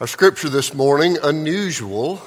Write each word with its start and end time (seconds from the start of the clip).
Our 0.00 0.06
scripture 0.06 0.48
this 0.48 0.72
morning, 0.72 1.18
unusual, 1.22 2.22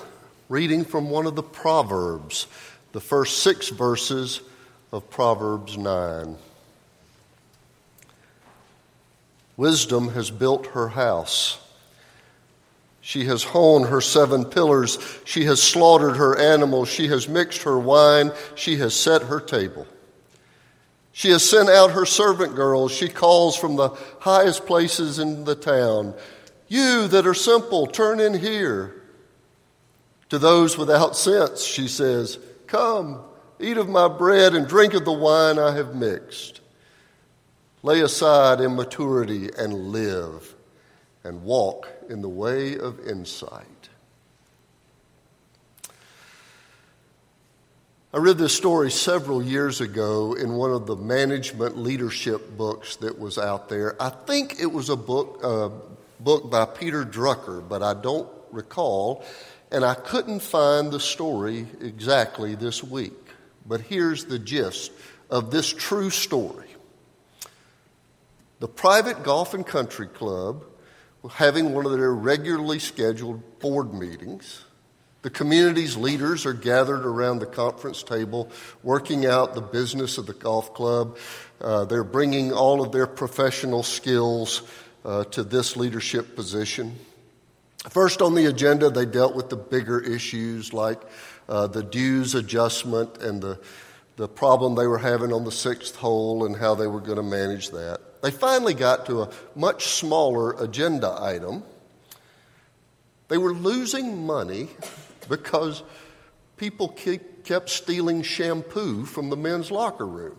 reading 0.48 0.86
from 0.86 1.10
one 1.10 1.26
of 1.26 1.34
the 1.34 1.42
Proverbs, 1.42 2.46
the 2.92 3.02
first 3.02 3.40
six 3.40 3.70
verses 3.70 4.42
of 4.92 5.10
Proverbs 5.10 5.76
9. 5.76 6.36
Wisdom 9.58 10.10
has 10.10 10.30
built 10.30 10.68
her 10.68 10.90
house. 10.90 11.60
She 13.02 13.26
has 13.26 13.44
hewn 13.44 13.88
her 13.88 14.02
seven 14.02 14.46
pillars. 14.46 15.00
She 15.26 15.46
has 15.46 15.60
slaughtered 15.60 16.18
her 16.18 16.38
animals. 16.38 16.90
She 16.90 17.08
has 17.08 17.28
mixed 17.28 17.64
her 17.64 17.80
wine. 17.80 18.34
She 18.54 18.76
has 18.76 18.94
set 18.94 19.24
her 19.24 19.40
table. 19.40 19.88
She 21.12 21.32
has 21.32 21.50
sent 21.50 21.70
out 21.70 21.94
her 21.94 22.06
servant 22.06 22.54
girls. 22.54 22.92
She 22.92 23.10
calls 23.10 23.56
from 23.56 23.78
the 23.78 23.90
highest 24.20 24.68
places 24.68 25.18
in 25.18 25.46
the 25.46 25.56
town. 25.56 26.14
You 26.74 27.08
that 27.10 27.28
are 27.28 27.36
simple, 27.36 27.86
turn 27.86 28.20
in 28.20 28.34
here. 28.34 29.00
To 30.30 30.40
those 30.40 30.76
without 30.76 31.16
sense, 31.16 31.64
she 31.64 31.88
says, 31.88 32.40
Come, 32.66 33.22
eat 33.60 33.78
of 33.78 33.88
my 33.88 34.08
bread 34.08 34.56
and 34.56 34.68
drink 34.68 34.96
of 34.96 35.06
the 35.06 35.14
wine 35.14 35.60
I 35.60 35.76
have 35.76 35.94
mixed. 35.94 36.62
Lay 37.84 38.02
aside 38.02 38.60
immaturity 38.60 39.52
and 39.56 39.90
live, 39.90 40.56
and 41.24 41.44
walk 41.44 41.88
in 42.10 42.24
the 42.24 42.30
way 42.30 42.76
of 42.80 43.08
insight. 43.08 43.90
I 48.12 48.18
read 48.18 48.40
this 48.40 48.58
story 48.58 48.90
several 48.90 49.44
years 49.44 49.80
ago 49.80 50.34
in 50.34 50.54
one 50.54 50.72
of 50.72 50.88
the 50.88 50.96
management 50.96 51.78
leadership 51.78 52.58
books 52.58 52.96
that 52.96 53.20
was 53.20 53.38
out 53.38 53.70
there. 53.70 53.96
I 54.02 54.10
think 54.10 54.60
it 54.60 54.72
was 54.72 54.90
a 54.90 54.96
book, 54.96 55.40
uh, 55.44 55.70
book 56.24 56.50
by 56.50 56.66
Peter 56.66 57.04
Drucker, 57.04 57.68
but 57.68 57.84
I 57.84 57.94
don't 57.94 58.30
recall, 58.52 59.26
and 59.72 59.84
I 59.84 59.94
couldn't 59.94 60.42
find 60.42 60.92
the 60.92 61.00
story 61.00 61.68
exactly 61.82 62.56
this 62.56 62.84
week. 62.84 63.14
But 63.66 63.82
here's 63.82 64.26
the 64.26 64.40
gist 64.40 64.92
of 65.30 65.52
this 65.52 65.72
true 65.72 66.10
story. 66.10 66.68
The 68.60 68.68
private 68.68 69.24
golf 69.24 69.54
and 69.54 69.66
country 69.66 70.08
club 70.08 70.66
having 71.32 71.74
one 71.74 71.86
of 71.86 71.92
their 71.94 72.14
regularly 72.14 72.80
scheduled 72.80 73.60
board 73.60 73.94
meetings. 73.94 74.64
The 75.22 75.30
community's 75.30 75.96
leaders 75.96 76.46
are 76.46 76.54
gathered 76.54 77.06
around 77.06 77.40
the 77.40 77.46
conference 77.46 78.04
table, 78.04 78.52
working 78.84 79.26
out 79.26 79.54
the 79.54 79.62
business 79.62 80.18
of 80.18 80.26
the 80.26 80.34
golf 80.34 80.74
club. 80.74 81.18
Uh, 81.62 81.86
they're 81.86 82.04
bringing 82.04 82.52
all 82.52 82.82
of 82.82 82.92
their 82.92 83.08
professional 83.08 83.84
skills 83.84 84.64
uh, 85.06 85.24
to 85.26 85.44
this 85.44 85.76
leadership 85.76 86.36
position. 86.36 86.98
First 87.90 88.22
on 88.22 88.36
the 88.36 88.46
agenda, 88.46 88.90
they 88.90 89.06
dealt 89.06 89.36
with 89.36 89.50
the 89.50 89.58
bigger 89.58 90.00
issues 90.00 90.74
like 90.74 91.02
uh, 91.50 91.68
the 91.68 91.84
dues 91.84 92.34
adjustment 92.36 93.18
and 93.18 93.42
the, 93.42 93.60
the 94.16 94.28
problem 94.28 94.76
they 94.76 94.88
were 94.88 95.00
having 95.00 95.34
on 95.34 95.44
the 95.44 95.52
sixth 95.52 95.96
hole 95.96 96.46
and 96.46 96.56
how 96.56 96.76
they 96.76 96.88
were 96.88 97.02
going 97.02 97.18
to 97.18 97.24
manage 97.24 97.72
that. 97.72 98.00
They 98.22 98.32
finally 98.32 98.74
got 98.74 99.06
to 99.08 99.24
a 99.24 99.30
much 99.54 99.88
smaller 99.88 100.54
agenda 100.54 101.18
item. 101.20 101.64
They 103.28 103.38
were 103.38 103.54
losing 103.54 104.26
money 104.26 104.70
because 105.28 105.84
people 106.56 106.96
kept 107.44 107.70
stealing 107.70 108.22
shampoo 108.22 109.06
from 109.06 109.30
the 109.30 109.36
men's 109.36 109.72
locker 109.72 110.08
room. 110.08 110.38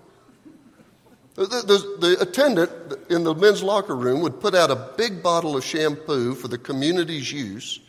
The, 1.35 1.47
the, 1.47 1.97
the, 2.07 2.21
attendant 2.21 2.71
in 3.11 3.25
the 3.25 3.35
men's 3.35 3.61
locker 3.61 3.97
room 3.97 4.21
would 4.21 4.41
put 4.41 4.55
out 4.55 4.71
a 4.71 4.77
big 4.97 5.21
bottle 5.21 5.57
of 5.57 5.65
shampoo 5.65 6.35
for 6.35 6.47
the 6.47 6.59
community's 6.59 7.33
use. 7.33 7.81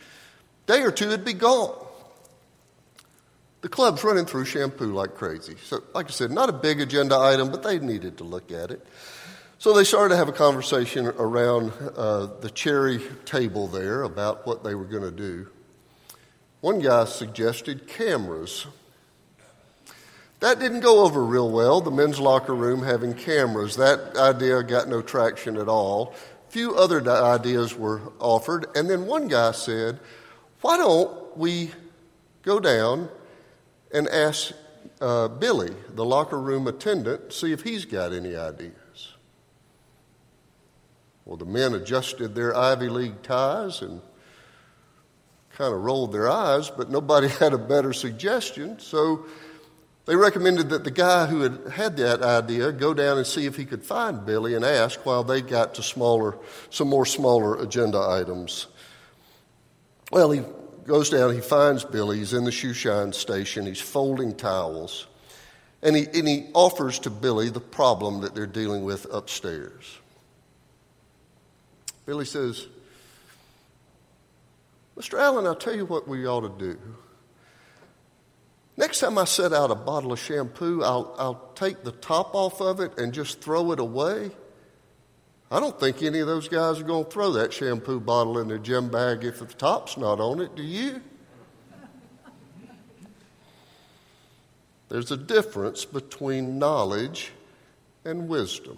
Day 0.65 0.81
or 0.81 0.91
two, 0.91 1.05
it'd 1.05 1.23
be 1.23 1.33
gone. 1.33 1.75
The 3.61 3.69
club's 3.69 4.03
running 4.03 4.25
through 4.25 4.45
shampoo 4.45 4.93
like 4.93 5.13
crazy. 5.13 5.55
So, 5.63 5.83
like 5.93 6.07
I 6.07 6.11
said, 6.11 6.31
not 6.31 6.49
a 6.49 6.53
big 6.53 6.81
agenda 6.81 7.19
item, 7.19 7.51
but 7.51 7.61
they 7.61 7.77
needed 7.77 8.17
to 8.17 8.23
look 8.23 8.51
at 8.51 8.71
it. 8.71 8.85
So 9.59 9.73
they 9.73 9.83
started 9.83 10.09
to 10.09 10.17
have 10.17 10.27
a 10.27 10.33
conversation 10.33 11.07
around 11.07 11.71
uh, 11.95 12.27
the 12.41 12.49
cherry 12.49 12.99
table 13.25 13.67
there 13.67 14.03
about 14.03 14.45
what 14.45 14.63
they 14.63 14.75
were 14.75 14.85
going 14.85 15.03
to 15.03 15.11
do. 15.11 15.47
One 16.61 16.79
guy 16.79 17.05
suggested 17.05 17.87
cameras 17.87 18.65
that 20.45 20.59
didn't 20.59 20.81
go 20.81 21.03
over 21.03 21.25
real 21.25 21.49
well, 21.49 21.81
the 21.81 21.89
men's 21.89 22.19
locker 22.19 22.53
room 22.53 22.83
having 22.83 23.15
cameras. 23.15 23.77
That 23.77 24.15
idea 24.15 24.61
got 24.61 24.87
no 24.87 25.01
traction 25.01 25.57
at 25.57 25.67
all. 25.67 26.13
A 26.47 26.51
few 26.51 26.75
other 26.75 27.01
ideas 27.09 27.75
were 27.75 28.13
offered, 28.19 28.67
and 28.75 28.87
then 28.87 29.07
one 29.07 29.27
guy 29.27 29.53
said, 29.53 29.99
Why 30.61 30.77
don't 30.77 31.35
we 31.35 31.71
go 32.43 32.59
down 32.59 33.09
and 33.91 34.07
ask 34.07 34.53
uh, 35.01 35.29
Billy, 35.29 35.73
the 35.95 36.05
locker 36.05 36.39
room 36.39 36.67
attendant, 36.67 37.33
see 37.33 37.51
if 37.51 37.63
he's 37.63 37.85
got 37.85 38.13
any 38.13 38.35
ideas? 38.35 39.15
Well, 41.25 41.37
the 41.37 41.45
men 41.45 41.73
adjusted 41.73 42.35
their 42.35 42.55
Ivy 42.55 42.89
League 42.89 43.23
ties 43.23 43.81
and 43.81 43.99
kind 45.53 45.73
of 45.73 45.81
rolled 45.81 46.11
their 46.11 46.29
eyes, 46.29 46.69
but 46.69 46.91
nobody 46.91 47.29
had 47.39 47.53
a 47.53 47.57
better 47.57 47.93
suggestion. 47.93 48.77
So 48.77 49.25
they 50.05 50.15
recommended 50.15 50.69
that 50.69 50.83
the 50.83 50.91
guy 50.91 51.25
who 51.25 51.41
had 51.41 51.59
had 51.73 51.97
that 51.97 52.21
idea 52.21 52.71
go 52.71 52.93
down 52.93 53.17
and 53.17 53.25
see 53.25 53.45
if 53.45 53.55
he 53.55 53.65
could 53.65 53.83
find 53.83 54.25
Billy 54.25 54.53
and 54.53 54.63
ask 54.63 55.03
while 55.05 55.23
they 55.23 55.41
got 55.41 55.75
to 55.75 55.83
smaller, 55.83 56.37
some 56.69 56.87
more 56.87 57.05
smaller 57.05 57.61
agenda 57.61 57.99
items. 57.99 58.67
Well, 60.11 60.29
he 60.29 60.43
goes 60.85 61.09
down, 61.09 61.33
he 61.33 61.41
finds 61.41 61.83
Billy, 61.83 62.19
he's 62.19 62.33
in 62.33 62.43
the 62.43 62.51
shoe 62.51 62.73
shine 62.73 63.13
station, 63.13 63.65
he's 63.65 63.81
folding 63.81 64.35
towels, 64.35 65.07
and 65.81 65.95
he, 65.95 66.05
and 66.13 66.27
he 66.27 66.49
offers 66.53 66.99
to 66.99 67.09
Billy 67.09 67.49
the 67.49 67.59
problem 67.59 68.21
that 68.21 68.35
they're 68.35 68.45
dealing 68.45 68.83
with 68.83 69.07
upstairs. 69.11 69.97
Billy 72.05 72.25
says, 72.25 72.67
Mr. 74.95 75.19
Allen, 75.19 75.47
I'll 75.47 75.55
tell 75.55 75.75
you 75.75 75.85
what 75.85 76.07
we 76.07 76.27
ought 76.27 76.41
to 76.41 76.65
do. 76.73 76.77
Next 78.77 78.99
time 78.99 79.17
I 79.17 79.23
set 79.23 79.53
out 79.53 79.71
a 79.71 79.75
bottle 79.75 80.11
of 80.11 80.19
shampoo, 80.19 80.83
I'll, 80.83 81.15
I'll 81.17 81.51
take 81.55 81.83
the 81.83 81.93
top 81.93 82.35
off 82.35 82.59
of 82.59 82.81
it 82.81 82.97
and 82.97 83.13
just 83.13 83.39
throw 83.39 83.71
it 83.71 83.79
away. 83.79 84.31
I 85.49 85.59
don't 85.59 85.79
think 85.79 86.01
any 86.01 86.19
of 86.19 86.27
those 86.27 86.49
guys 86.49 86.79
are 86.79 86.83
going 86.83 87.05
to 87.05 87.11
throw 87.11 87.31
that 87.33 87.53
shampoo 87.53 87.99
bottle 87.99 88.39
in 88.39 88.47
their 88.47 88.57
gym 88.57 88.89
bag 88.89 89.23
if 89.23 89.39
the 89.39 89.45
top's 89.45 89.95
not 89.95 90.19
on 90.19 90.41
it, 90.41 90.55
do 90.55 90.63
you? 90.63 91.01
There's 94.89 95.11
a 95.11 95.17
difference 95.17 95.85
between 95.85 96.59
knowledge 96.59 97.31
and 98.03 98.27
wisdom. 98.27 98.77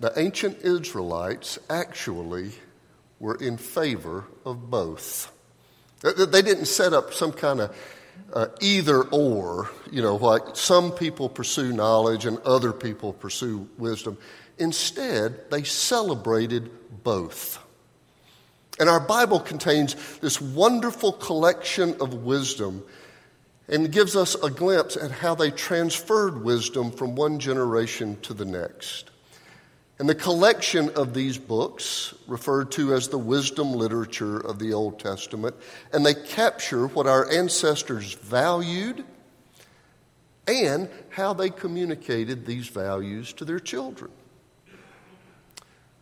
The 0.00 0.18
ancient 0.18 0.58
Israelites 0.62 1.58
actually 1.68 2.52
were 3.18 3.34
in 3.34 3.58
favor 3.58 4.24
of 4.46 4.70
both. 4.70 5.30
They 6.02 6.42
didn't 6.42 6.66
set 6.66 6.92
up 6.92 7.12
some 7.12 7.32
kind 7.32 7.60
of 7.60 7.76
uh, 8.32 8.46
either 8.60 9.02
or, 9.02 9.70
you 9.90 10.02
know, 10.02 10.16
like 10.16 10.42
some 10.54 10.92
people 10.92 11.28
pursue 11.28 11.72
knowledge 11.72 12.26
and 12.26 12.38
other 12.40 12.72
people 12.72 13.12
pursue 13.12 13.68
wisdom. 13.76 14.16
Instead, 14.58 15.50
they 15.50 15.62
celebrated 15.62 16.70
both. 17.02 17.58
And 18.78 18.88
our 18.88 19.00
Bible 19.00 19.40
contains 19.40 19.94
this 20.20 20.40
wonderful 20.40 21.12
collection 21.12 21.96
of 22.00 22.14
wisdom 22.14 22.82
and 23.68 23.92
gives 23.92 24.16
us 24.16 24.34
a 24.36 24.50
glimpse 24.50 24.96
at 24.96 25.10
how 25.10 25.34
they 25.34 25.50
transferred 25.50 26.42
wisdom 26.42 26.90
from 26.90 27.14
one 27.14 27.38
generation 27.38 28.18
to 28.22 28.34
the 28.34 28.44
next. 28.44 29.10
And 30.00 30.08
the 30.08 30.14
collection 30.14 30.88
of 30.96 31.12
these 31.12 31.36
books, 31.36 32.14
referred 32.26 32.70
to 32.72 32.94
as 32.94 33.08
the 33.08 33.18
wisdom 33.18 33.74
literature 33.74 34.38
of 34.38 34.58
the 34.58 34.72
Old 34.72 34.98
Testament, 34.98 35.54
and 35.92 36.06
they 36.06 36.14
capture 36.14 36.86
what 36.86 37.06
our 37.06 37.30
ancestors 37.30 38.14
valued 38.14 39.04
and 40.48 40.88
how 41.10 41.34
they 41.34 41.50
communicated 41.50 42.46
these 42.46 42.68
values 42.68 43.34
to 43.34 43.44
their 43.44 43.60
children. 43.60 44.10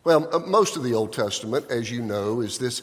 Well, 0.05 0.33
uh, 0.33 0.39
most 0.39 0.77
of 0.77 0.85
the 0.85 0.95
Old 0.95 1.13
Testament, 1.13 1.67
as 1.69 1.91
you 1.91 2.01
know, 2.01 2.41
is 2.41 2.57
this 2.57 2.83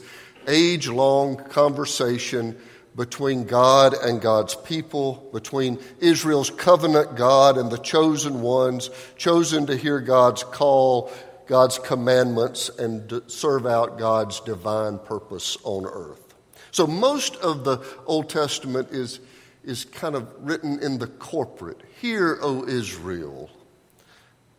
age 0.50 0.90
long 0.90 1.38
conversation 1.38 2.58
between 2.96 3.44
God 3.44 3.94
and 3.94 4.22
God's 4.22 4.56
people, 4.56 5.30
between 5.34 5.80
Israel's 6.00 6.50
covenant 6.50 7.16
God 7.16 7.58
and 7.58 7.70
the 7.70 7.78
chosen 7.78 8.42
ones, 8.42 8.90
chosen 9.18 9.66
to 9.68 9.76
hear 9.76 10.00
God's 10.00 10.44
call, 10.44 11.12
God's 11.46 11.78
commandments, 11.78 12.70
and 12.70 13.22
serve 13.28 13.66
out 13.66 14.00
God's 14.00 14.40
divine 14.40 14.98
purpose 15.00 15.58
on 15.64 15.86
earth. 15.86 16.36
So 16.72 16.88
most 16.88 17.36
of 17.38 17.64
the 17.64 17.80
Old 18.06 18.30
Testament 18.30 18.90
is, 18.92 19.20
is 19.64 19.86
kind 19.86 20.16
of 20.16 20.28
written 20.40 20.82
in 20.82 20.98
the 20.98 21.08
corporate. 21.08 21.82
Hear, 22.02 22.40
O 22.42 22.66
Israel. 22.66 23.50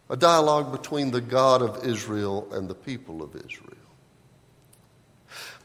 A 0.09 0.17
dialogue 0.17 0.73
between 0.73 1.11
the 1.11 1.21
God 1.21 1.63
of 1.63 1.85
Israel 1.85 2.47
and 2.53 2.69
the 2.69 2.75
people 2.75 3.23
of 3.23 3.35
Israel. 3.35 3.73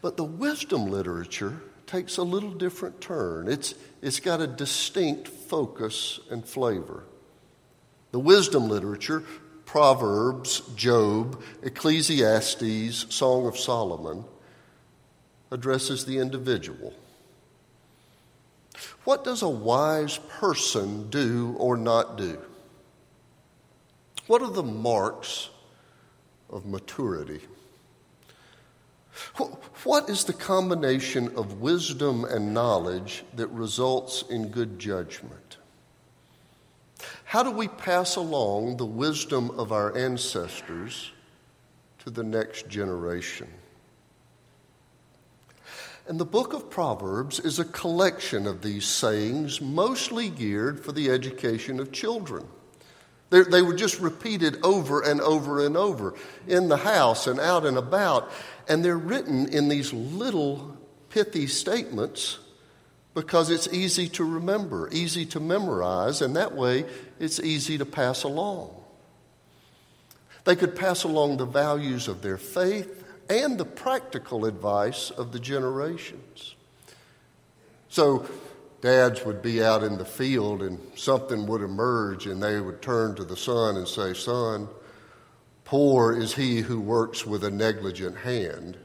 But 0.02 0.18
the 0.18 0.24
wisdom 0.24 0.88
literature 0.88 1.62
takes 1.92 2.16
a 2.16 2.24
little 2.24 2.52
different 2.52 3.02
turn. 3.02 3.50
It's, 3.50 3.76
it's 4.02 4.22
got 4.22 4.40
a 4.40 4.48
distinct 4.48 5.28
focus 5.28 6.22
and 6.30 6.46
flavor. 6.46 7.04
The 8.12 8.20
wisdom 8.20 8.70
literature, 8.70 9.24
Proverbs, 9.66 10.62
Job, 10.76 11.44
Ecclesiastes, 11.62 13.14
Song 13.14 13.46
of 13.46 13.58
Solomon, 13.58 14.24
addresses 15.52 16.06
the 16.06 16.18
individual. 16.20 16.94
What 19.04 19.26
does 19.26 19.42
a 19.42 19.50
wise 19.50 20.18
person 20.40 21.10
do 21.10 21.56
or 21.58 21.76
not 21.76 22.18
do? 22.18 22.40
What 24.28 24.42
are 24.42 24.52
the 24.52 24.64
marks 24.64 25.50
of 26.50 26.66
maturity? 26.66 27.42
What 29.84 30.10
is 30.10 30.24
the 30.24 30.34
combination 30.34 31.36
of 31.36 31.62
wisdom 31.62 32.26
and 32.26 32.54
knowledge 32.54 33.24
that 33.36 33.48
results 33.48 34.24
in 34.30 34.50
good 34.50 34.80
judgment? 34.80 35.58
How 37.26 37.44
do 37.44 37.52
we 37.52 37.68
pass 37.68 38.16
along 38.16 38.78
the 38.78 38.86
wisdom 38.86 39.52
of 39.52 39.72
our 39.72 39.96
ancestors 39.98 41.12
to 42.00 42.10
the 42.10 42.24
next 42.24 42.68
generation? 42.68 43.48
And 46.08 46.20
the 46.20 46.26
book 46.26 46.54
of 46.54 46.70
Proverbs 46.70 47.40
is 47.40 47.60
a 47.60 47.66
collection 47.66 48.48
of 48.48 48.62
these 48.62 48.86
sayings, 48.86 49.62
mostly 49.62 50.30
geared 50.30 50.84
for 50.84 50.92
the 50.92 51.10
education 51.10 51.80
of 51.80 51.92
children. 51.92 52.48
They're, 53.32 53.46
they 53.46 53.62
were 53.62 53.74
just 53.74 54.00
repeated 54.00 54.60
over 54.62 55.02
and 55.02 55.22
over 55.22 55.66
and 55.66 55.76
over 55.76 56.14
in 56.48 56.68
the 56.68 56.78
house 56.78 57.28
and 57.28 57.40
out 57.40 57.66
and 57.66 57.78
about. 57.78 58.30
And 58.68 58.86
they're 58.86 58.98
written 58.98 59.48
in 59.48 59.70
these 59.70 59.92
little 59.92 60.78
pithy 61.10 61.48
statements 61.48 62.40
because 63.14 63.50
it's 63.50 63.68
easy 63.70 64.08
to 64.10 64.24
remember, 64.24 64.90
easy 64.92 65.26
to 65.28 65.40
memorize, 65.40 66.22
and 66.22 66.36
that 66.36 66.54
way 66.54 66.86
it's 67.20 67.40
easy 67.40 67.78
to 67.78 67.86
pass 67.86 68.24
along. 68.24 68.76
They 70.44 70.56
could 70.56 70.76
pass 70.76 71.04
along 71.04 71.38
the 71.38 71.46
values 71.46 72.08
of 72.08 72.22
their 72.22 72.38
faith 72.38 73.04
and 73.30 73.58
the 73.58 73.66
practical 73.66 74.46
advice 74.46 75.10
of 75.10 75.32
the 75.32 75.40
generations. 75.40 76.56
So, 77.88 78.26
dads 78.82 79.24
would 79.24 79.42
be 79.42 79.64
out 79.64 79.84
in 79.84 79.98
the 79.98 80.06
field 80.06 80.62
and 80.62 80.80
something 80.96 81.46
would 81.46 81.62
emerge 81.62 82.26
and 82.26 82.42
they 82.42 82.60
would 82.60 82.82
turn 82.82 83.16
to 83.16 83.24
the 83.24 83.38
son 83.38 83.78
and 83.78 83.88
say, 83.88 84.14
Son, 84.14 84.68
poor 85.64 86.12
is 86.18 86.34
he 86.34 86.62
who 86.62 86.82
works 86.82 87.26
with 87.26 87.44
a 87.44 87.52
negligent 87.52 88.18
hand, 88.18 88.78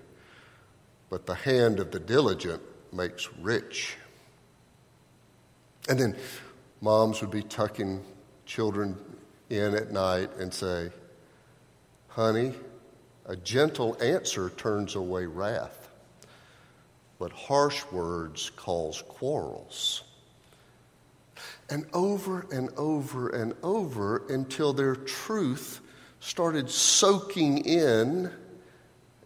but 1.08 1.26
the 1.26 1.34
hand 1.34 1.81
of 1.81 1.90
the 1.90 1.98
diligent 1.98 2.62
makes 2.93 3.28
rich. 3.40 3.96
And 5.88 5.98
then 5.98 6.16
moms 6.81 7.20
would 7.20 7.31
be 7.31 7.43
tucking 7.43 8.04
children 8.44 8.96
in 9.48 9.75
at 9.75 9.90
night 9.90 10.31
and 10.38 10.52
say, 10.52 10.90
Honey, 12.08 12.54
a 13.25 13.37
gentle 13.37 13.96
answer 14.00 14.50
turns 14.50 14.94
away 14.94 15.26
wrath 15.26 15.85
but 17.18 17.32
harsh 17.32 17.84
words 17.90 18.50
cause 18.56 19.02
quarrels. 19.08 20.02
And 21.70 21.86
over 21.92 22.46
and 22.52 22.70
over 22.76 23.30
and 23.30 23.54
over 23.62 24.22
until 24.28 24.72
their 24.72 24.94
truth 24.94 25.80
started 26.20 26.70
soaking 26.70 27.58
in 27.64 28.30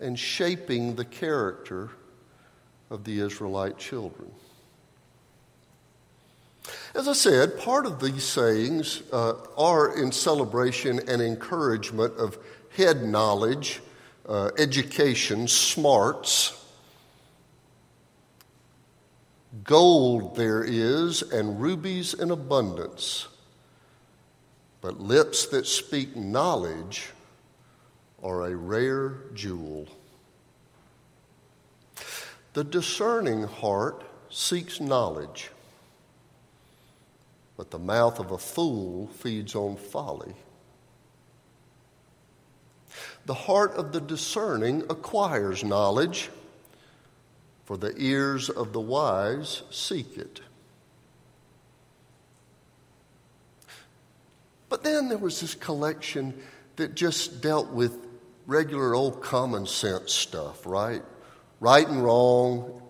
and 0.01 0.19
shaping 0.19 0.97
the 0.97 1.05
character 1.05 1.91
of 2.91 3.05
the 3.05 3.21
Israelite 3.21 3.79
children. 3.79 4.31
As 6.95 7.09
I 7.09 7.13
said, 7.13 7.59
part 7.59 7.87
of 7.87 8.01
these 8.01 8.25
sayings 8.25 9.03
uh, 9.13 9.35
are 9.57 9.97
in 9.97 10.11
celebration 10.11 11.01
and 11.09 11.23
encouragement 11.23 12.17
of 12.17 12.39
head 12.77 13.05
knowledge, 13.05 13.81
uh, 14.29 14.51
education, 14.59 15.47
smarts 15.47 16.60
Gold 19.65 20.37
there 20.37 20.63
is, 20.63 21.23
and 21.23 21.61
rubies 21.61 22.15
in 22.15 22.31
abundance, 22.31 23.27
but 24.81 25.01
lips 25.01 25.47
that 25.47 25.67
speak 25.67 26.15
knowledge 26.15 27.11
are 28.23 28.43
a 28.47 28.55
rare 28.55 29.15
jewel. 29.35 29.89
The 32.53 32.63
discerning 32.63 33.43
heart 33.43 34.05
seeks 34.29 34.81
knowledge, 34.81 35.51
but 37.57 37.73
the 37.73 37.79
mouth 37.79 38.21
of 38.21 38.31
a 38.31 38.39
fool 38.39 39.09
feeds 39.09 39.57
on 39.57 39.77
folly. 39.77 40.35
The 43.27 43.35
heart 43.35 43.73
of 43.73 43.93
the 43.93 44.01
discerning 44.01 44.83
acquires 44.89 45.65
knowledge 45.65 46.31
for 47.71 47.77
the 47.77 47.95
ears 47.99 48.51
of 48.51 48.73
the 48.73 48.81
wise 48.81 49.63
seek 49.71 50.19
it. 50.19 50.41
But 54.69 54.83
then 54.83 55.09
there 55.09 55.17
was 55.17 55.41
this 55.41 55.55
collection 55.55 56.35
that 56.75 56.97
just 56.97 57.41
dealt 57.41 57.71
with 57.71 58.09
regular 58.49 58.93
old 58.93 59.23
common 59.23 59.67
sense 59.67 60.13
stuff, 60.13 60.67
right? 60.67 61.05
Right 61.61 61.87
and 61.87 62.03
wrong, 62.03 62.83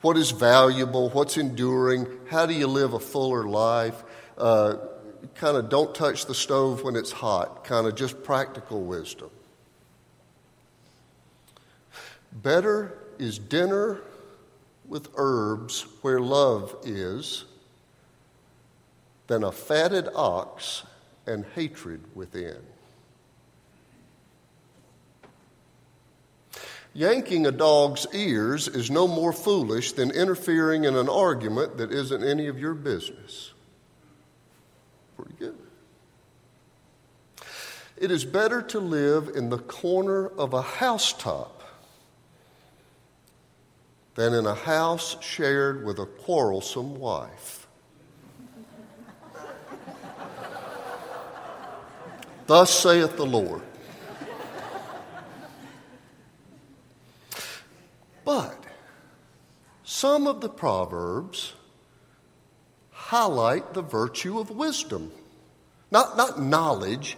what 0.00 0.16
is 0.16 0.30
valuable, 0.30 1.10
what's 1.10 1.36
enduring, 1.36 2.06
how 2.30 2.46
do 2.46 2.54
you 2.54 2.66
live 2.66 2.94
a 2.94 3.00
fuller 3.00 3.44
life, 3.44 4.02
uh, 4.38 4.76
kind 5.34 5.58
of 5.58 5.68
don't 5.68 5.94
touch 5.94 6.24
the 6.24 6.34
stove 6.34 6.82
when 6.82 6.96
it's 6.96 7.12
hot, 7.12 7.64
kind 7.64 7.86
of 7.86 7.94
just 7.94 8.22
practical 8.22 8.82
wisdom. 8.84 9.28
Better 12.32 12.96
is 13.18 13.38
dinner 13.38 14.00
with 14.88 15.08
herbs 15.16 15.82
where 16.02 16.20
love 16.20 16.76
is 16.84 17.44
than 19.26 19.42
a 19.42 19.52
fatted 19.52 20.08
ox 20.14 20.82
and 21.26 21.44
hatred 21.54 22.00
within. 22.14 22.58
Yanking 26.92 27.44
a 27.44 27.50
dog's 27.50 28.06
ears 28.12 28.68
is 28.68 28.90
no 28.90 29.08
more 29.08 29.32
foolish 29.32 29.92
than 29.92 30.12
interfering 30.12 30.84
in 30.84 30.94
an 30.94 31.08
argument 31.08 31.76
that 31.78 31.90
isn't 31.90 32.22
any 32.22 32.46
of 32.46 32.58
your 32.58 32.74
business. 32.74 33.52
Pretty 35.16 35.34
good. 35.38 35.56
It 37.96 38.12
is 38.12 38.24
better 38.24 38.62
to 38.62 38.78
live 38.78 39.30
in 39.34 39.50
the 39.50 39.58
corner 39.58 40.28
of 40.28 40.52
a 40.54 40.62
housetop 40.62 41.53
than 44.14 44.32
in 44.32 44.46
a 44.46 44.54
house 44.54 45.16
shared 45.20 45.84
with 45.84 45.98
a 45.98 46.06
quarrelsome 46.06 46.98
wife. 46.98 47.66
Thus 52.46 52.70
saith 52.70 53.16
the 53.16 53.26
Lord. 53.26 53.62
But 58.24 58.64
some 59.82 60.26
of 60.26 60.40
the 60.40 60.48
Proverbs 60.48 61.54
highlight 62.90 63.74
the 63.74 63.82
virtue 63.82 64.38
of 64.38 64.50
wisdom. 64.50 65.12
Not, 65.90 66.16
not 66.16 66.40
knowledge, 66.40 67.16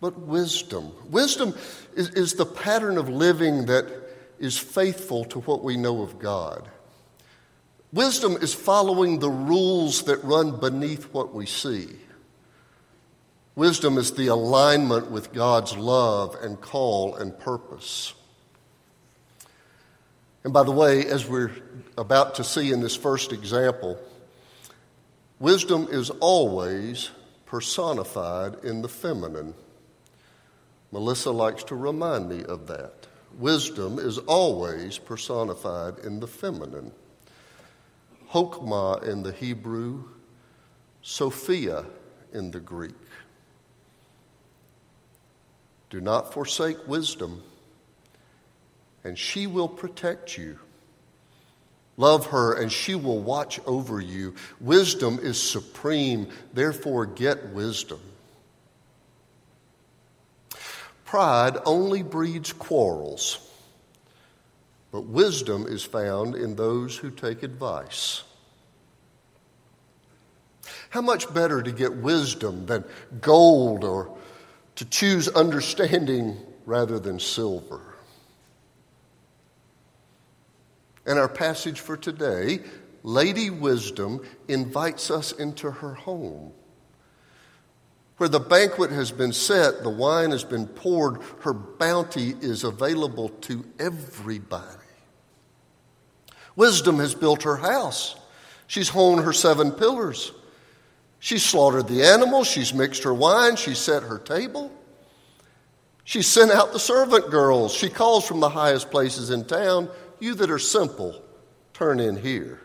but 0.00 0.18
wisdom. 0.18 0.92
Wisdom 1.10 1.54
is, 1.94 2.10
is 2.10 2.34
the 2.34 2.46
pattern 2.46 2.98
of 2.98 3.08
living 3.08 3.66
that 3.66 4.01
is 4.42 4.58
faithful 4.58 5.24
to 5.24 5.38
what 5.40 5.62
we 5.62 5.76
know 5.76 6.02
of 6.02 6.18
God. 6.18 6.68
Wisdom 7.92 8.36
is 8.36 8.52
following 8.52 9.20
the 9.20 9.30
rules 9.30 10.02
that 10.02 10.22
run 10.24 10.58
beneath 10.58 11.04
what 11.12 11.32
we 11.32 11.46
see. 11.46 11.88
Wisdom 13.54 13.98
is 13.98 14.12
the 14.12 14.26
alignment 14.26 15.12
with 15.12 15.32
God's 15.32 15.76
love 15.76 16.36
and 16.42 16.60
call 16.60 17.14
and 17.14 17.38
purpose. 17.38 18.14
And 20.42 20.52
by 20.52 20.64
the 20.64 20.72
way, 20.72 21.06
as 21.06 21.28
we're 21.28 21.52
about 21.96 22.34
to 22.36 22.44
see 22.44 22.72
in 22.72 22.80
this 22.80 22.96
first 22.96 23.32
example, 23.32 23.96
wisdom 25.38 25.86
is 25.88 26.10
always 26.10 27.10
personified 27.46 28.64
in 28.64 28.82
the 28.82 28.88
feminine. 28.88 29.54
Melissa 30.90 31.30
likes 31.30 31.62
to 31.64 31.76
remind 31.76 32.28
me 32.28 32.42
of 32.42 32.66
that. 32.66 33.06
Wisdom 33.38 33.98
is 33.98 34.18
always 34.18 34.98
personified 34.98 35.98
in 36.00 36.20
the 36.20 36.26
feminine. 36.26 36.92
Hokmah 38.30 39.02
in 39.04 39.22
the 39.22 39.32
Hebrew, 39.32 40.04
Sophia 41.02 41.84
in 42.32 42.50
the 42.50 42.60
Greek. 42.60 42.94
Do 45.90 46.00
not 46.00 46.32
forsake 46.32 46.88
wisdom, 46.88 47.42
and 49.04 49.18
she 49.18 49.46
will 49.46 49.68
protect 49.68 50.38
you. 50.38 50.58
Love 51.98 52.26
her, 52.26 52.54
and 52.54 52.72
she 52.72 52.94
will 52.94 53.20
watch 53.20 53.60
over 53.66 54.00
you. 54.00 54.34
Wisdom 54.60 55.18
is 55.22 55.40
supreme, 55.40 56.28
therefore, 56.54 57.04
get 57.04 57.50
wisdom. 57.50 58.00
Pride 61.12 61.58
only 61.66 62.02
breeds 62.02 62.54
quarrels, 62.54 63.38
but 64.90 65.02
wisdom 65.02 65.66
is 65.68 65.84
found 65.84 66.34
in 66.34 66.56
those 66.56 66.96
who 66.96 67.10
take 67.10 67.42
advice. 67.42 68.22
How 70.88 71.02
much 71.02 71.34
better 71.34 71.62
to 71.62 71.70
get 71.70 71.94
wisdom 71.96 72.64
than 72.64 72.84
gold 73.20 73.84
or 73.84 74.16
to 74.76 74.86
choose 74.86 75.28
understanding 75.28 76.38
rather 76.64 76.98
than 76.98 77.20
silver? 77.20 77.82
And 81.04 81.18
our 81.18 81.28
passage 81.28 81.80
for 81.80 81.98
today, 81.98 82.60
Lady 83.02 83.50
Wisdom 83.50 84.24
invites 84.48 85.10
us 85.10 85.32
into 85.32 85.72
her 85.72 85.92
home. 85.92 86.54
Where 88.18 88.28
the 88.28 88.40
banquet 88.40 88.90
has 88.90 89.10
been 89.10 89.32
set, 89.32 89.82
the 89.82 89.90
wine 89.90 90.30
has 90.30 90.44
been 90.44 90.66
poured, 90.66 91.20
her 91.40 91.52
bounty 91.52 92.34
is 92.40 92.62
available 92.62 93.30
to 93.30 93.64
everybody. 93.78 94.78
Wisdom 96.54 96.98
has 96.98 97.14
built 97.14 97.42
her 97.44 97.56
house. 97.56 98.16
She's 98.66 98.90
hewn 98.90 99.22
her 99.22 99.32
seven 99.32 99.72
pillars. 99.72 100.32
She's 101.18 101.44
slaughtered 101.44 101.88
the 101.88 102.02
animals. 102.02 102.48
She's 102.48 102.74
mixed 102.74 103.04
her 103.04 103.14
wine. 103.14 103.56
She's 103.56 103.78
set 103.78 104.02
her 104.02 104.18
table. 104.18 104.72
She 106.04 106.22
sent 106.22 106.50
out 106.50 106.72
the 106.72 106.78
servant 106.78 107.30
girls. 107.30 107.72
She 107.72 107.88
calls 107.88 108.26
from 108.26 108.40
the 108.40 108.48
highest 108.48 108.90
places 108.90 109.30
in 109.30 109.44
town. 109.44 109.88
You 110.20 110.34
that 110.34 110.50
are 110.50 110.58
simple, 110.58 111.22
turn 111.74 112.00
in 112.00 112.16
here. 112.16 112.60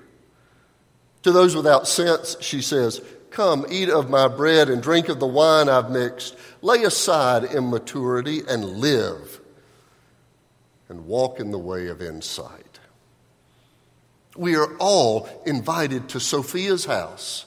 To 1.23 1.31
those 1.31 1.55
without 1.55 1.87
sense, 1.87 2.37
she 2.41 2.61
says, 2.61 3.01
Come, 3.37 3.67
eat 3.69 3.87
of 3.87 4.09
my 4.09 4.27
bread 4.27 4.67
and 4.67 4.81
drink 4.81 5.09
of 5.09 5.19
the 5.19 5.27
wine 5.27 5.69
I've 5.69 5.91
mixed. 5.91 6.35
Lay 6.63 6.81
aside 6.81 7.43
immaturity 7.43 8.41
and 8.49 8.65
live, 8.65 9.39
and 10.89 11.05
walk 11.05 11.39
in 11.39 11.51
the 11.51 11.59
way 11.59 11.85
of 11.89 12.01
insight. 12.01 12.79
We 14.35 14.55
are 14.55 14.75
all 14.77 15.29
invited 15.45 16.09
to 16.09 16.19
Sophia's 16.19 16.85
house 16.85 17.45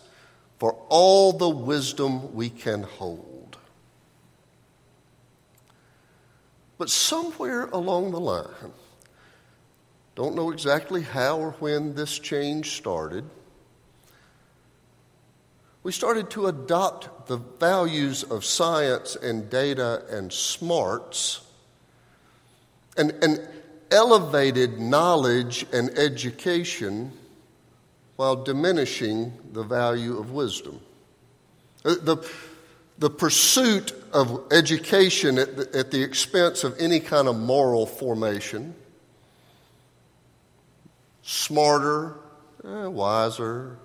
for 0.61 0.81
all 0.89 1.33
the 1.33 1.49
wisdom 1.49 2.37
we 2.37 2.51
can 2.51 2.85
hold. 2.85 3.59
But 6.79 6.89
somewhere 6.89 7.65
along 7.65 8.13
the 8.13 8.21
line, 8.21 8.75
don't 10.15 10.37
know 10.37 10.53
exactly 10.53 11.03
how 11.03 11.41
or 11.41 11.51
when 11.59 11.97
this 11.97 12.17
change 12.21 12.77
started. 12.77 13.25
We 15.83 15.93
started 15.93 16.31
to 16.31 16.47
adopt 16.47 17.27
the 17.27 17.39
values 17.39 18.23
of 18.23 18.45
science 18.45 19.17
and 19.17 19.49
data 19.49 20.05
and 20.11 20.33
smarts 20.33 21.41
and, 22.97 23.13
and 23.23 23.49
elevated 23.91 24.79
knowledge 24.79 25.65
and 25.73 25.91
education 25.99 27.13
while 28.17 28.37
diminishing 28.37 29.33
the 29.53 29.63
value 29.63 30.19
of 30.19 30.33
wisdom. 30.33 30.81
The, 31.83 32.29
the 32.99 33.09
pursuit 33.09 33.95
of 34.13 34.53
education 34.53 35.39
at 35.39 35.57
the, 35.57 35.79
at 35.79 35.91
the 35.91 36.03
expense 36.03 36.63
of 36.63 36.79
any 36.79 37.01
kind 37.01 37.27
of 37.27 37.37
moral 37.37 37.87
formation 37.87 38.75
smarter, 41.23 42.17
eh, 42.65 42.87
wiser. 42.87 43.79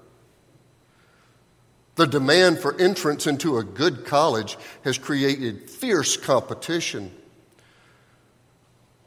The 1.95 2.05
demand 2.05 2.59
for 2.59 2.77
entrance 2.79 3.25
into 3.25 3.57
a 3.57 3.63
good 3.63 4.05
college 4.05 4.57
has 4.83 4.97
created 4.97 5.69
fierce 5.69 6.17
competition, 6.17 7.11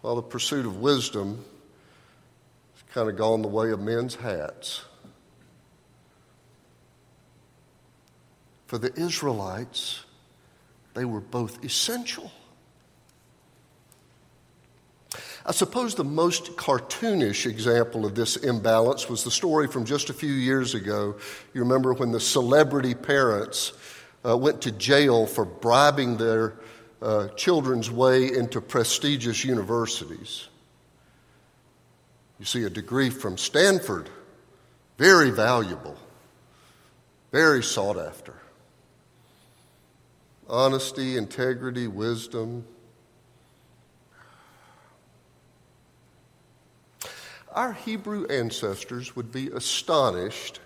while 0.00 0.16
the 0.16 0.22
pursuit 0.22 0.64
of 0.64 0.78
wisdom 0.78 1.44
has 2.74 2.94
kind 2.94 3.10
of 3.10 3.16
gone 3.16 3.42
the 3.42 3.48
way 3.48 3.70
of 3.70 3.80
men's 3.80 4.14
hats. 4.14 4.84
For 8.66 8.78
the 8.78 8.92
Israelites, 8.98 10.04
they 10.94 11.04
were 11.04 11.20
both 11.20 11.64
essential. 11.64 12.32
I 15.48 15.52
suppose 15.52 15.94
the 15.94 16.04
most 16.04 16.56
cartoonish 16.56 17.46
example 17.46 18.04
of 18.04 18.14
this 18.14 18.36
imbalance 18.36 19.08
was 19.08 19.24
the 19.24 19.30
story 19.30 19.66
from 19.66 19.86
just 19.86 20.10
a 20.10 20.12
few 20.12 20.30
years 20.30 20.74
ago. 20.74 21.16
You 21.54 21.62
remember 21.62 21.94
when 21.94 22.12
the 22.12 22.20
celebrity 22.20 22.94
parents 22.94 23.72
uh, 24.26 24.36
went 24.36 24.60
to 24.62 24.72
jail 24.72 25.24
for 25.26 25.46
bribing 25.46 26.18
their 26.18 26.52
uh, 27.00 27.28
children's 27.28 27.90
way 27.90 28.30
into 28.30 28.60
prestigious 28.60 29.42
universities. 29.42 30.48
You 32.38 32.44
see, 32.44 32.64
a 32.64 32.70
degree 32.70 33.08
from 33.08 33.38
Stanford, 33.38 34.10
very 34.98 35.30
valuable, 35.30 35.96
very 37.32 37.62
sought 37.62 37.96
after. 37.96 38.34
Honesty, 40.46 41.16
integrity, 41.16 41.86
wisdom, 41.86 42.66
Our 47.52 47.72
Hebrew 47.72 48.26
ancestors 48.26 49.16
would 49.16 49.32
be 49.32 49.48
astonished 49.48 50.60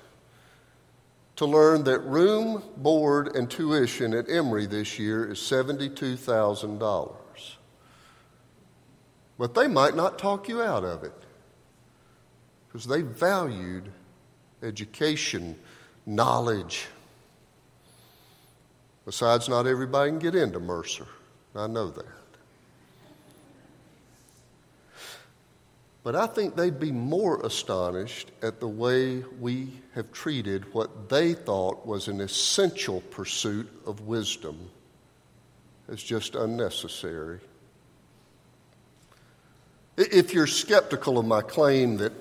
to 1.37 1.47
learn 1.47 1.85
that 1.85 2.01
room, 2.01 2.63
board, 2.77 3.35
and 3.35 3.51
tuition 3.51 4.15
at 4.15 4.29
Emory 4.29 4.67
this 4.67 4.99
year 4.99 5.31
is 5.31 5.39
$72,000. 5.39 7.17
But 9.39 9.55
they 9.55 9.67
might 9.67 9.97
not 9.97 10.19
talk 10.19 10.49
you 10.49 10.63
out 10.63 10.85
of 10.85 11.05
it 11.05 11.15
because 12.69 12.87
they 12.87 13.03
valued 13.03 13.91
education, 14.63 15.57
knowledge. 16.07 16.87
Besides, 19.05 19.49
not 19.49 19.67
everybody 19.67 20.11
can 20.11 20.19
get 20.19 20.35
into 20.35 20.61
Mercer. 20.61 21.07
I 21.57 21.67
know 21.67 21.91
that. 21.91 22.22
But 26.05 26.17
I 26.17 26.27
think 26.27 26.57
they'd 26.57 26.81
be 26.81 26.91
more 26.91 27.41
astonished 27.47 28.33
at 28.43 28.59
the 28.59 28.67
way 28.67 29.23
we 29.39 29.69
have 29.95 30.11
treated 30.13 30.73
what 30.75 31.09
they 31.09 31.35
thought 31.35 31.87
was 31.87 32.09
an 32.09 32.21
essential 32.21 33.03
pursuit 33.03 33.69
of 33.87 34.01
wisdom 34.01 34.69
as 35.89 36.03
just 36.03 36.35
unnecessary. 36.35 37.39
If 39.97 40.35
you're 40.35 40.49
skeptical 40.49 41.19
of 41.19 41.27
my 41.27 41.43
claim 41.43 41.99
that 41.99 42.13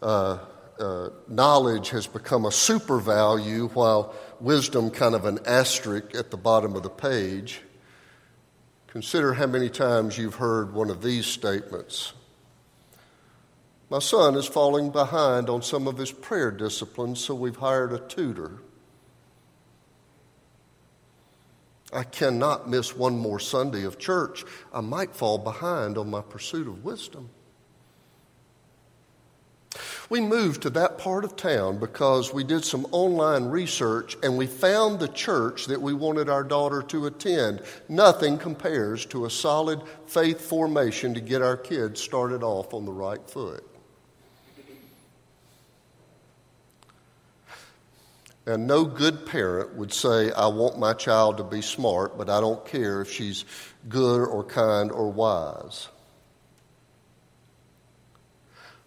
uh, 0.00 0.38
uh, 0.78 1.08
knowledge 1.28 1.90
has 1.90 2.06
become 2.06 2.46
a 2.46 2.52
super 2.52 2.98
value 2.98 3.68
while 3.68 4.14
wisdom 4.40 4.90
kind 4.90 5.14
of 5.14 5.26
an 5.26 5.40
asterisk 5.44 6.14
at 6.14 6.30
the 6.30 6.36
bottom 6.38 6.76
of 6.76 6.82
the 6.82 6.90
page, 6.90 7.60
consider 8.86 9.34
how 9.34 9.46
many 9.46 9.68
times 9.68 10.16
you've 10.16 10.36
heard 10.36 10.72
one 10.72 10.88
of 10.88 11.02
these 11.02 11.26
statements. 11.26 12.14
My 13.92 13.98
son 13.98 14.36
is 14.36 14.46
falling 14.46 14.88
behind 14.88 15.50
on 15.50 15.60
some 15.60 15.86
of 15.86 15.98
his 15.98 16.10
prayer 16.10 16.50
disciplines, 16.50 17.20
so 17.20 17.34
we've 17.34 17.56
hired 17.56 17.92
a 17.92 17.98
tutor. 17.98 18.52
I 21.92 22.04
cannot 22.04 22.70
miss 22.70 22.96
one 22.96 23.18
more 23.18 23.38
Sunday 23.38 23.84
of 23.84 23.98
church. 23.98 24.46
I 24.72 24.80
might 24.80 25.14
fall 25.14 25.36
behind 25.36 25.98
on 25.98 26.08
my 26.08 26.22
pursuit 26.22 26.68
of 26.68 26.82
wisdom. 26.82 27.28
We 30.08 30.22
moved 30.22 30.62
to 30.62 30.70
that 30.70 30.96
part 30.96 31.22
of 31.26 31.36
town 31.36 31.78
because 31.78 32.32
we 32.32 32.44
did 32.44 32.64
some 32.64 32.86
online 32.92 33.44
research 33.44 34.16
and 34.22 34.38
we 34.38 34.46
found 34.46 35.00
the 35.00 35.08
church 35.08 35.66
that 35.66 35.82
we 35.82 35.92
wanted 35.92 36.30
our 36.30 36.44
daughter 36.44 36.80
to 36.84 37.08
attend. 37.08 37.60
Nothing 37.90 38.38
compares 38.38 39.04
to 39.06 39.26
a 39.26 39.30
solid 39.30 39.82
faith 40.06 40.40
formation 40.40 41.12
to 41.12 41.20
get 41.20 41.42
our 41.42 41.58
kids 41.58 42.00
started 42.00 42.42
off 42.42 42.72
on 42.72 42.86
the 42.86 42.90
right 42.90 43.28
foot. 43.28 43.68
And 48.46 48.66
no 48.66 48.84
good 48.84 49.24
parent 49.24 49.76
would 49.76 49.92
say, 49.92 50.32
I 50.32 50.48
want 50.48 50.78
my 50.78 50.94
child 50.94 51.36
to 51.36 51.44
be 51.44 51.62
smart, 51.62 52.18
but 52.18 52.28
I 52.28 52.40
don't 52.40 52.64
care 52.66 53.00
if 53.00 53.10
she's 53.10 53.44
good 53.88 54.26
or 54.26 54.42
kind 54.42 54.90
or 54.90 55.10
wise. 55.10 55.88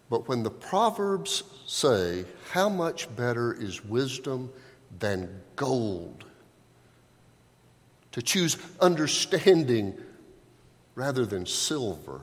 But 0.09 0.27
when 0.27 0.43
the 0.43 0.51
Proverbs 0.51 1.43
say, 1.65 2.25
How 2.51 2.67
much 2.67 3.13
better 3.15 3.53
is 3.53 3.83
wisdom 3.83 4.51
than 4.99 5.41
gold? 5.55 6.25
To 8.11 8.21
choose 8.21 8.57
understanding 8.81 9.97
rather 10.95 11.25
than 11.25 11.45
silver. 11.45 12.21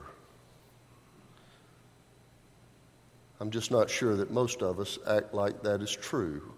I'm 3.39 3.51
just 3.51 3.71
not 3.71 3.89
sure 3.89 4.15
that 4.15 4.31
most 4.31 4.61
of 4.61 4.79
us 4.79 4.97
act 5.07 5.33
like 5.33 5.63
that 5.63 5.81
is 5.81 5.91
true. 5.91 6.53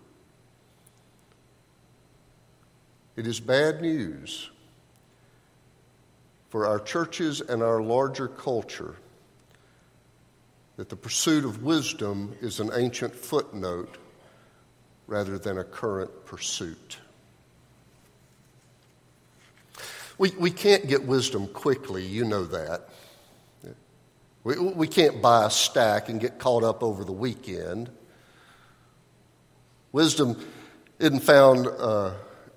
It 3.15 3.27
is 3.27 3.39
bad 3.39 3.81
news 3.81 4.49
for 6.49 6.65
our 6.65 6.79
churches 6.79 7.41
and 7.41 7.63
our 7.63 7.81
larger 7.81 8.27
culture 8.27 8.95
that 10.77 10.89
the 10.89 10.95
pursuit 10.95 11.45
of 11.45 11.63
wisdom 11.63 12.35
is 12.41 12.59
an 12.59 12.69
ancient 12.73 13.15
footnote 13.15 13.97
rather 15.07 15.37
than 15.37 15.57
a 15.57 15.63
current 15.63 16.25
pursuit. 16.25 16.97
We, 20.17 20.31
we 20.31 20.51
can't 20.51 20.87
get 20.87 21.03
wisdom 21.05 21.47
quickly, 21.47 22.05
you 22.05 22.25
know 22.25 22.45
that. 22.45 22.89
We, 24.43 24.57
we 24.59 24.87
can't 24.87 25.21
buy 25.21 25.45
a 25.45 25.49
stack 25.49 26.09
and 26.09 26.19
get 26.19 26.39
caught 26.39 26.63
up 26.63 26.83
over 26.83 27.03
the 27.03 27.11
weekend. 27.11 27.89
Wisdom 29.91 30.39
isn't 30.99 31.21
found 31.21 31.67
uh, 31.67 32.11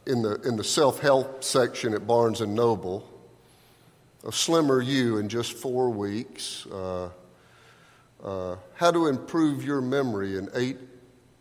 in 0.09 0.23
the, 0.23 0.41
in 0.41 0.57
the 0.57 0.65
self 0.65 1.01
help 1.01 1.45
section 1.45 1.93
at 1.93 2.07
Barnes 2.07 2.41
and 2.41 2.55
Noble. 2.55 3.09
A 4.27 4.33
slimmer 4.33 4.81
you 4.81 5.19
in 5.19 5.29
just 5.29 5.53
four 5.53 5.91
weeks. 5.91 6.67
Uh, 6.67 7.11
uh, 8.25 8.57
how 8.75 8.91
to 8.91 9.07
improve 9.07 9.63
your 9.63 9.81
memory 9.81 10.37
in 10.37 10.49
eight 10.55 10.79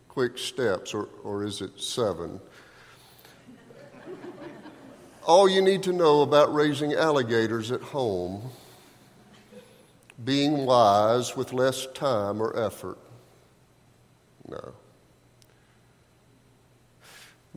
quick 0.08 0.38
steps, 0.38 0.94
or, 0.94 1.08
or 1.24 1.44
is 1.44 1.60
it 1.60 1.80
seven? 1.80 2.40
All 5.26 5.48
you 5.48 5.60
need 5.60 5.82
to 5.84 5.92
know 5.92 6.20
about 6.22 6.54
raising 6.54 6.92
alligators 6.92 7.72
at 7.72 7.80
home, 7.80 8.50
being 10.24 10.66
wise 10.66 11.36
with 11.36 11.52
less 11.52 11.86
time 11.94 12.40
or 12.40 12.56
effort. 12.58 12.98
No. 14.46 14.74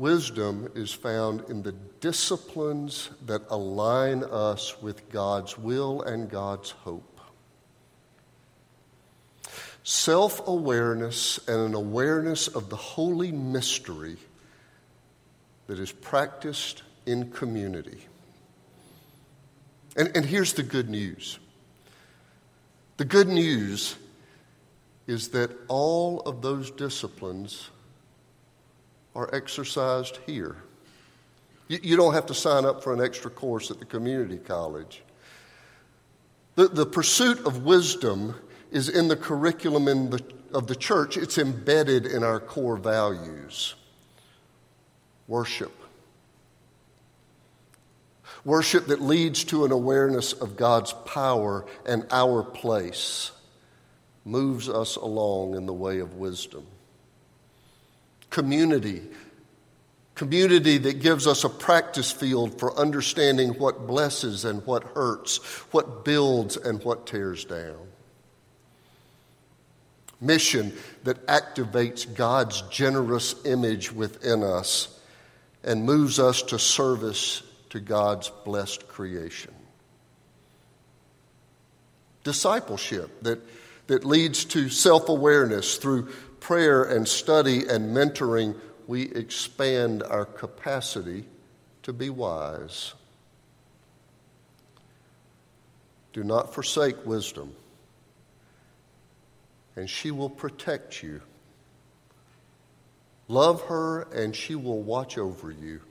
Wisdom 0.01 0.71
is 0.73 0.91
found 0.91 1.47
in 1.47 1.61
the 1.61 1.73
disciplines 1.99 3.11
that 3.27 3.43
align 3.51 4.23
us 4.23 4.81
with 4.81 5.07
God's 5.11 5.59
will 5.59 6.01
and 6.01 6.27
God's 6.27 6.71
hope 6.71 7.21
self 9.83 10.47
awareness 10.47 11.39
and 11.47 11.59
an 11.59 11.75
awareness 11.75 12.47
of 12.47 12.69
the 12.71 12.75
holy 12.75 13.31
mystery 13.31 14.17
that 15.67 15.77
is 15.77 15.91
practiced 15.91 16.81
in 17.05 17.29
community. 17.29 18.07
And, 19.95 20.17
and 20.17 20.25
here's 20.25 20.53
the 20.53 20.63
good 20.63 20.89
news 20.89 21.37
the 22.97 23.05
good 23.05 23.27
news 23.27 23.95
is 25.05 25.27
that 25.29 25.51
all 25.67 26.21
of 26.21 26.41
those 26.41 26.71
disciplines 26.71 27.69
are 29.15 29.33
exercised 29.33 30.19
here. 30.25 30.57
You, 31.67 31.79
you 31.81 31.97
don't 31.97 32.13
have 32.13 32.25
to 32.27 32.33
sign 32.33 32.65
up 32.65 32.83
for 32.83 32.93
an 32.93 33.01
extra 33.01 33.31
course 33.31 33.71
at 33.71 33.79
the 33.79 33.85
community 33.85 34.37
college. 34.37 35.03
The, 36.55 36.67
the 36.67 36.85
pursuit 36.85 37.45
of 37.45 37.63
wisdom 37.63 38.35
is 38.71 38.89
in 38.89 39.07
the 39.07 39.15
curriculum 39.15 39.87
in 39.87 40.09
the, 40.09 40.23
of 40.53 40.67
the 40.67 40.75
church, 40.75 41.17
it's 41.17 41.37
embedded 41.37 42.05
in 42.05 42.23
our 42.23 42.39
core 42.39 42.77
values 42.77 43.75
worship. 45.27 45.71
Worship 48.43 48.87
that 48.87 49.01
leads 49.01 49.45
to 49.45 49.63
an 49.63 49.71
awareness 49.71 50.33
of 50.33 50.57
God's 50.57 50.93
power 51.05 51.65
and 51.85 52.05
our 52.11 52.43
place 52.43 53.31
moves 54.25 54.67
us 54.67 54.97
along 54.97 55.55
in 55.55 55.65
the 55.65 55.73
way 55.73 55.99
of 55.99 56.15
wisdom. 56.15 56.65
Community. 58.31 59.03
Community 60.15 60.79
that 60.79 60.99
gives 60.99 61.27
us 61.27 61.43
a 61.43 61.49
practice 61.49 62.11
field 62.11 62.59
for 62.59 62.75
understanding 62.77 63.51
what 63.51 63.85
blesses 63.85 64.43
and 64.45 64.65
what 64.65 64.83
hurts, 64.83 65.37
what 65.71 66.03
builds 66.03 66.57
and 66.57 66.83
what 66.83 67.05
tears 67.05 67.45
down 67.45 67.91
mission 70.21 70.71
that 71.03 71.25
activates 71.25 72.11
God's 72.13 72.61
generous 72.69 73.35
image 73.43 73.91
within 73.91 74.43
us 74.43 74.99
and 75.63 75.83
moves 75.83 76.19
us 76.19 76.43
to 76.43 76.59
service 76.59 77.41
to 77.71 77.79
God's 77.79 78.29
blessed 78.45 78.87
creation. 78.87 79.53
Discipleship 82.23 83.23
that, 83.23 83.39
that 83.87 84.05
leads 84.05 84.45
to 84.45 84.69
self 84.69 85.09
awareness 85.09 85.77
through 85.77 86.09
prayer 86.41 86.83
and 86.83 87.07
study 87.07 87.65
and 87.67 87.95
mentoring, 87.95 88.59
we 88.87 89.03
expand 89.03 90.03
our 90.03 90.25
capacity 90.25 91.23
to 91.83 91.93
be 91.93 92.09
wise. 92.09 92.93
Do 96.11 96.25
not 96.25 96.53
forsake 96.53 97.05
wisdom 97.05 97.55
and 99.75 99.89
she 99.89 100.11
will 100.11 100.29
protect 100.29 101.01
you. 101.01 101.21
Love 103.27 103.61
her, 103.63 104.01
and 104.13 104.35
she 104.35 104.55
will 104.55 104.81
watch 104.81 105.17
over 105.17 105.51
you. 105.51 105.81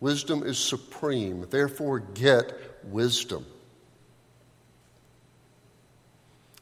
Wisdom 0.00 0.42
is 0.42 0.58
supreme, 0.58 1.46
therefore, 1.50 2.00
get 2.00 2.52
wisdom. 2.84 3.46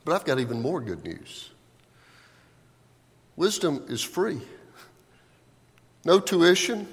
But 0.04 0.14
I've 0.14 0.24
got 0.24 0.38
even 0.38 0.60
more 0.60 0.80
good 0.80 1.04
news. 1.04 1.50
Wisdom 3.36 3.84
is 3.88 4.02
free. 4.02 4.40
No 6.04 6.18
tuition, 6.20 6.88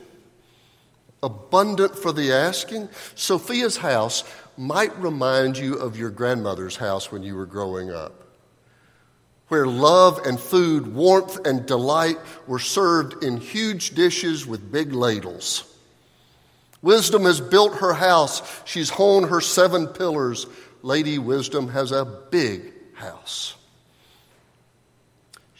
abundant 1.22 1.98
for 1.98 2.12
the 2.12 2.34
asking. 2.34 2.90
Sophia's 3.16 3.78
house 3.78 4.24
might 4.58 4.98
remind 5.00 5.58
you 5.58 5.76
of 5.76 5.98
your 5.98 6.10
grandmother's 6.10 6.76
house 6.76 7.12
when 7.12 7.24
you 7.24 7.36
were 7.36 7.46
growing 7.46 7.92
up, 7.92 8.28
where 9.48 9.66
love 9.66 10.20
and 10.26 10.40
food, 10.40 10.94
warmth 10.94 11.46
and 11.46 11.66
delight 11.66 12.18
were 12.46 12.60
served 12.60 13.24
in 13.24 13.38
huge 13.38 13.92
dishes 13.92 14.46
with 14.46 14.72
big 14.72 14.94
ladles. 14.94 15.70
Wisdom 16.82 17.24
has 17.24 17.40
built 17.40 17.76
her 17.76 17.94
house, 17.94 18.42
she's 18.66 18.90
honed 18.90 19.30
her 19.30 19.40
seven 19.40 19.88
pillars. 19.88 20.46
Lady 20.82 21.18
Wisdom 21.18 21.70
has 21.70 21.94
a 21.94 22.04
big 22.04 22.74
house. 22.94 23.56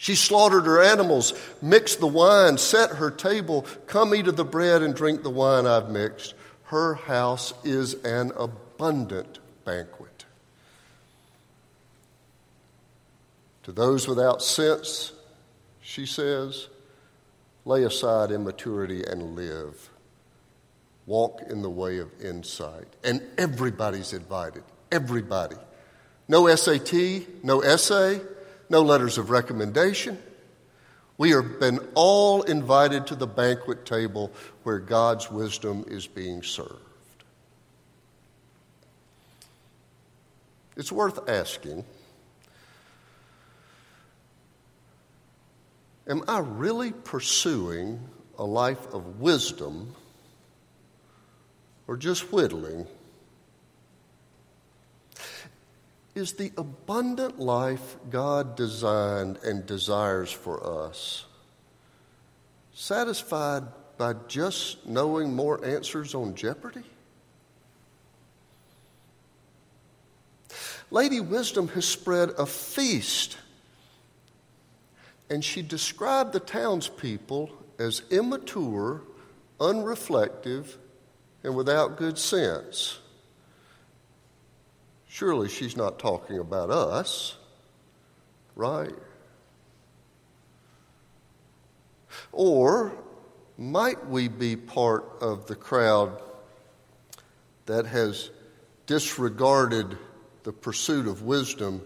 She 0.04 0.16
slaughtered 0.16 0.66
her 0.66 0.84
animals, 0.84 1.32
mixed 1.62 2.02
the 2.02 2.08
wine, 2.08 2.58
set 2.58 2.90
her 2.90 3.10
table. 3.10 3.66
Come 3.88 4.14
eat 4.14 4.28
of 4.28 4.36
the 4.36 4.44
bread 4.44 4.82
and 4.82 4.94
drink 4.94 5.24
the 5.24 5.30
wine 5.30 5.66
I've 5.66 5.90
mixed. 5.90 6.34
Her 6.64 6.96
house 6.96 7.54
is 7.64 7.94
an 8.04 8.34
abundant 8.36 9.40
banquet. 9.64 10.26
To 13.64 13.72
those 13.72 14.06
without 14.06 14.42
sense, 14.42 15.14
she 15.80 16.06
says, 16.06 16.68
lay 17.64 17.84
aside 17.84 18.30
immaturity 18.30 19.06
and 19.06 19.38
live. 19.38 19.90
Walk 21.06 21.44
in 21.50 21.62
the 21.62 21.70
way 21.70 22.00
of 22.00 22.10
insight. 22.22 22.88
And 23.06 23.22
everybody's 23.38 24.12
invited. 24.12 24.64
Everybody. 24.92 25.56
No 26.28 26.54
SAT, 26.54 26.92
no 27.42 27.62
essay, 27.62 28.20
no 28.70 28.82
letters 28.82 29.18
of 29.18 29.30
recommendation. 29.30 30.18
We 31.18 31.32
have 31.32 31.60
been 31.60 31.80
all 31.94 32.42
invited 32.44 33.08
to 33.08 33.16
the 33.16 33.28
banquet 33.28 33.86
table 33.86 34.32
where 34.64 34.80
God's 34.80 35.30
wisdom 35.30 35.86
is 35.88 36.08
being 36.08 36.42
served. 36.42 36.80
It's 40.76 40.92
worth 40.92 41.30
asking 41.30 41.86
Am 46.06 46.24
I 46.28 46.40
really 46.40 46.92
pursuing 46.92 48.00
a 48.38 48.44
life 48.44 48.94
of 48.94 49.22
wisdom 49.22 49.96
or 51.88 51.96
just 51.96 52.32
whittling? 52.32 52.88
Is 56.16 56.34
the 56.34 56.52
abundant 56.58 57.40
life 57.40 57.98
God 58.10 58.56
designed 58.56 59.40
and 59.44 59.66
desires 59.66 60.32
for 60.32 60.86
us 60.86 61.26
satisfied 62.76 63.64
by 63.98 64.14
just 64.28 64.86
knowing 64.86 65.34
more 65.34 65.64
answers 65.66 66.14
on 66.14 66.36
Jeopardy? 66.36 66.84
Lady 70.92 71.20
Wisdom 71.20 71.68
has 71.70 71.86
spread 71.86 72.30
a 72.38 72.46
feast, 72.46 73.38
and 75.30 75.44
she 75.44 75.64
described 75.64 76.34
the 76.34 76.40
townspeople 76.40 77.50
as 77.80 78.04
immature, 78.12 79.02
unreflective, 79.60 80.78
and 81.44 81.56
without 81.56 81.98
good 81.98 82.20
sense. 82.20 83.00
Surely 85.14 85.48
she's 85.48 85.78
not 85.78 86.00
talking 86.00 86.40
about 86.40 86.72
us, 86.72 87.38
right? 88.56 88.96
Or 92.32 92.94
might 93.56 94.08
we 94.10 94.28
be 94.28 94.56
part 94.56 95.06
of 95.22 95.46
the 95.46 95.54
crowd 95.54 96.20
that 97.68 97.86
has 97.86 98.32
disregarded 98.88 100.00
the 100.42 100.52
pursuit 100.52 101.06
of 101.06 101.22
wisdom 101.22 101.84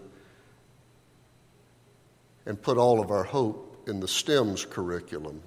and 2.46 2.60
put 2.62 2.78
all 2.78 2.98
of 2.98 3.10
our 3.10 3.24
hope 3.24 3.86
in 3.86 4.00
the 4.00 4.08
STEMS 4.08 4.64
curriculum? 4.64 5.42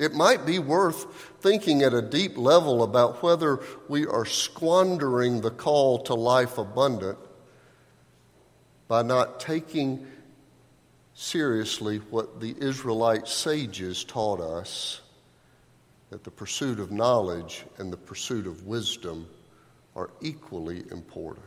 It 0.00 0.14
might 0.14 0.46
be 0.46 0.58
worth 0.58 1.34
thinking 1.42 1.82
at 1.82 1.92
a 1.92 2.00
deep 2.00 2.38
level 2.38 2.82
about 2.82 3.22
whether 3.22 3.60
we 3.86 4.06
are 4.06 4.24
squandering 4.24 5.42
the 5.42 5.50
call 5.50 5.98
to 6.04 6.14
life 6.14 6.56
abundant 6.56 7.18
by 8.88 9.02
not 9.02 9.40
taking 9.40 10.06
seriously 11.12 11.98
what 11.98 12.40
the 12.40 12.56
Israelite 12.58 13.28
sages 13.28 14.02
taught 14.02 14.40
us 14.40 15.02
that 16.08 16.24
the 16.24 16.30
pursuit 16.30 16.80
of 16.80 16.90
knowledge 16.90 17.66
and 17.76 17.92
the 17.92 17.98
pursuit 17.98 18.46
of 18.46 18.66
wisdom 18.66 19.28
are 19.94 20.08
equally 20.22 20.82
important. 20.90 21.44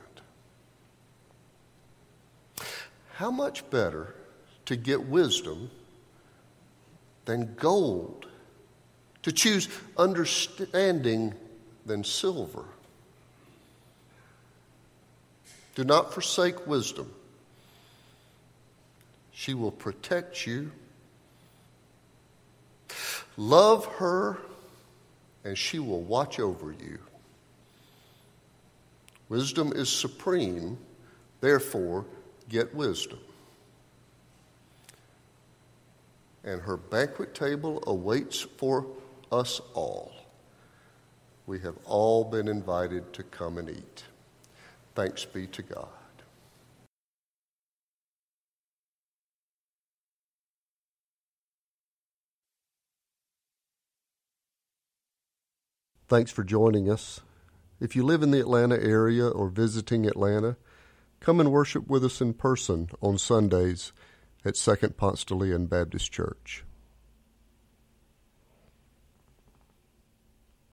How 3.15 3.31
much 3.31 3.67
better 3.71 4.13
to 4.65 4.75
get 4.75 5.07
wisdom 5.07 5.71
than 7.25 7.55
gold? 7.55 8.27
To 9.23 9.31
choose 9.31 9.69
understanding 9.97 11.33
than 11.85 12.03
silver? 12.03 12.65
Do 15.75 15.83
not 15.83 16.13
forsake 16.13 16.67
wisdom. 16.67 17.11
She 19.31 19.53
will 19.53 19.71
protect 19.71 20.45
you. 20.45 20.71
Love 23.37 23.85
her, 23.85 24.37
and 25.43 25.57
she 25.57 25.79
will 25.79 26.01
watch 26.01 26.39
over 26.39 26.71
you. 26.71 26.99
Wisdom 29.29 29.73
is 29.73 29.89
supreme, 29.89 30.77
therefore, 31.41 32.05
get 32.49 32.75
wisdom. 32.75 33.19
And 36.43 36.61
her 36.61 36.77
banquet 36.77 37.33
table 37.33 37.81
awaits 37.87 38.41
for 38.41 38.85
us 39.33 39.59
all. 39.73 40.13
We 41.45 41.59
have 41.59 41.75
all 41.85 42.23
been 42.23 42.47
invited 42.47 43.11
to 43.13 43.23
come 43.23 43.57
and 43.57 43.69
eat. 43.69 44.03
Thanks 44.95 45.25
be 45.25 45.47
to 45.47 45.61
God. 45.63 45.87
Thanks 56.07 56.31
for 56.31 56.43
joining 56.43 56.91
us. 56.91 57.21
If 57.79 57.95
you 57.95 58.03
live 58.03 58.21
in 58.21 58.29
the 58.29 58.39
Atlanta 58.39 58.75
area 58.75 59.27
or 59.27 59.49
visiting 59.49 60.05
Atlanta, 60.05 60.57
come 61.19 61.39
and 61.39 61.51
worship 61.51 61.87
with 61.87 62.05
us 62.05 62.21
in 62.21 62.35
person 62.35 62.89
on 63.01 63.17
Sundays 63.17 63.93
at 64.45 64.55
Second 64.55 64.95
Ponce 64.95 65.23
de 65.23 65.33
Leon 65.33 65.65
Baptist 65.65 66.11
Church. 66.11 66.63